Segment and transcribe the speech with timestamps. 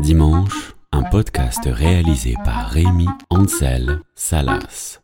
[0.00, 5.00] Dimanche, un podcast réalisé par Rémi Ansel Salas.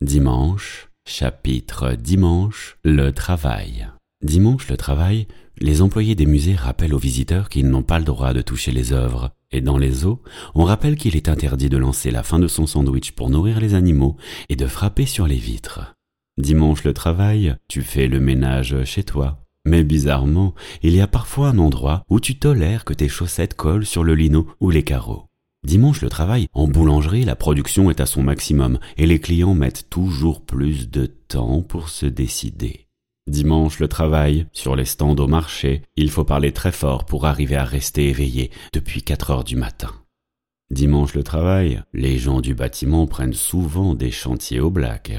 [0.00, 3.88] Dimanche, chapitre Dimanche, le travail.
[4.22, 5.26] Dimanche, le travail,
[5.58, 8.92] les employés des musées rappellent aux visiteurs qu'ils n'ont pas le droit de toucher les
[8.92, 10.22] œuvres, et dans les eaux,
[10.54, 13.74] on rappelle qu'il est interdit de lancer la fin de son sandwich pour nourrir les
[13.74, 14.16] animaux
[14.48, 15.94] et de frapper sur les vitres.
[16.38, 19.40] Dimanche le travail, tu fais le ménage chez toi.
[19.64, 23.86] Mais bizarrement, il y a parfois un endroit où tu tolères que tes chaussettes collent
[23.86, 25.26] sur le lino ou les carreaux.
[25.62, 29.90] Dimanche le travail, en boulangerie, la production est à son maximum et les clients mettent
[29.90, 32.86] toujours plus de temps pour se décider.
[33.26, 37.56] Dimanche le travail, sur les stands au marché, il faut parler très fort pour arriver
[37.56, 39.92] à rester éveillé depuis 4 heures du matin.
[40.70, 45.12] Dimanche le travail, les gens du bâtiment prennent souvent des chantiers au black.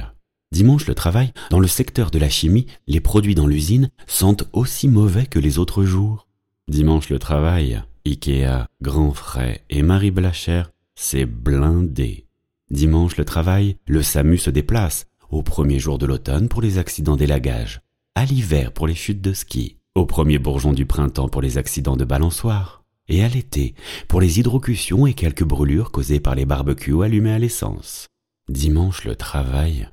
[0.52, 4.90] Dimanche le travail, dans le secteur de la chimie, les produits dans l'usine sentent aussi
[4.90, 6.28] mauvais que les autres jours.
[6.68, 10.64] Dimanche le travail, Ikea, Grand Frais et Marie Blacher,
[10.96, 12.26] c'est blindé.
[12.70, 17.16] Dimanche le travail, le SAMU se déplace, au premier jour de l'automne pour les accidents
[17.16, 17.82] d'élagage,
[18.16, 21.98] à l'hiver pour les chutes de ski, au premier bourgeon du printemps pour les accidents
[21.98, 23.74] de balançoire, et à l'été
[24.10, 28.08] pour les hydrocutions et quelques brûlures causées par les barbecues allumés à l'essence.
[28.50, 29.90] Dimanche le travail,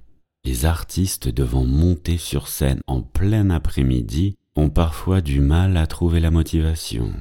[0.49, 6.21] les artistes devant monter sur scène en plein après-midi ont parfois du mal à trouver
[6.21, 7.13] la motivation.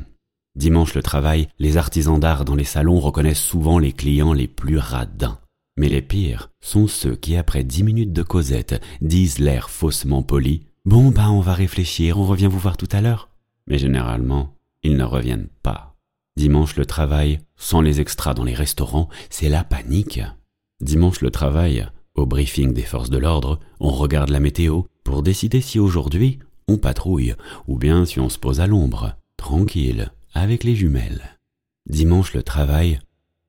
[0.55, 4.77] Dimanche le travail, les artisans d'art dans les salons reconnaissent souvent les clients les plus
[4.77, 5.41] radins.
[5.75, 10.63] Mais les pires sont ceux qui, après dix minutes de causette, disent l'air faussement poli
[10.85, 13.29] Bon, ben, on va réfléchir, on revient vous voir tout à l'heure.
[13.67, 15.97] Mais généralement, ils ne reviennent pas.
[16.37, 20.21] Dimanche le travail, sans les extras dans les restaurants, c'est la panique.
[20.79, 25.61] Dimanche le travail, au briefing des forces de l'ordre, on regarde la météo pour décider
[25.61, 27.35] si aujourd'hui on patrouille
[27.67, 31.37] ou bien si on se pose à l'ombre, tranquille, avec les jumelles.
[31.89, 32.99] Dimanche le travail,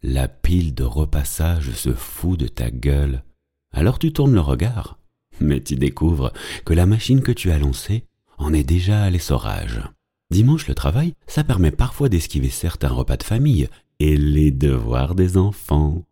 [0.03, 3.25] la pile de repassage se fout de ta gueule.
[3.73, 4.99] Alors tu tournes le regard,
[5.41, 6.33] mais tu découvres
[6.65, 8.05] que la machine que tu as lancée
[8.37, 9.83] en est déjà à l'essorage.
[10.31, 13.69] Dimanche le travail, ça permet parfois d'esquiver certains repas de famille
[13.99, 16.05] et les devoirs des enfants.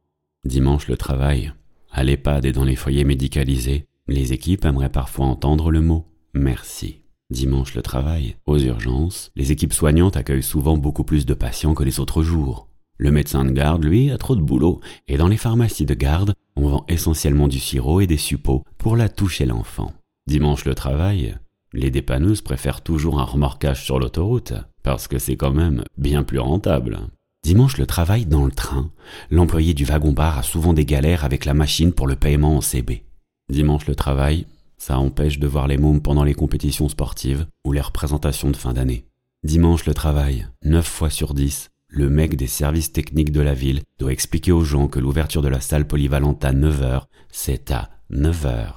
[0.44, 1.53] Dimanche le travail,
[1.97, 7.01] à l'EHPAD et dans les foyers médicalisés, les équipes aimeraient parfois entendre le mot merci.
[7.31, 11.85] Dimanche le travail, aux urgences, les équipes soignantes accueillent souvent beaucoup plus de patients que
[11.85, 12.69] les autres jours.
[12.99, 16.35] Le médecin de garde, lui, a trop de boulot, et dans les pharmacies de garde,
[16.55, 19.95] on vend essentiellement du sirop et des suppôts pour la toucher l'enfant.
[20.27, 21.35] Dimanche le travail,
[21.73, 24.53] les dépanneuses préfèrent toujours un remorquage sur l'autoroute,
[24.83, 26.99] parce que c'est quand même bien plus rentable.
[27.47, 28.91] Dimanche le travail dans le train.
[29.31, 33.05] L'employé du wagon-bar a souvent des galères avec la machine pour le paiement en CB.
[33.49, 34.47] Dimanche le travail,
[34.79, 38.73] ça empêche de voir les mômes pendant les compétitions sportives ou les représentations de fin
[38.73, 39.05] d'année.
[39.45, 43.83] Dimanche le travail, 9 fois sur 10, le mec des services techniques de la ville
[44.01, 48.71] doit expliquer aux gens que l'ouverture de la salle polyvalente à 9h, c'est à 9h.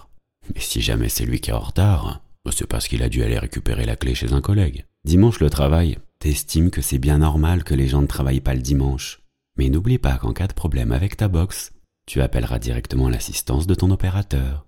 [0.53, 2.21] Mais si jamais c'est lui qui est en retard,
[2.51, 4.85] c'est parce qu'il a dû aller récupérer la clé chez un collègue.
[5.05, 8.61] Dimanche le travail, T'estimes que c'est bien normal que les gens ne travaillent pas le
[8.61, 9.21] dimanche.
[9.57, 11.71] Mais n'oublie pas qu'en cas de problème avec ta box,
[12.05, 14.65] tu appelleras directement l'assistance de ton opérateur.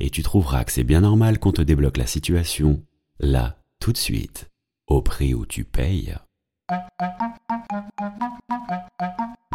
[0.00, 2.82] Et tu trouveras que c'est bien normal qu'on te débloque la situation,
[3.20, 4.50] là, tout de suite,
[4.86, 6.14] au prix où tu payes.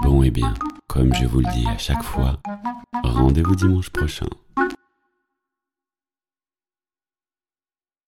[0.04, 0.54] Bon et eh bien,
[0.88, 2.40] comme je vous le dis à chaque fois,
[3.04, 4.28] rendez-vous dimanche prochain.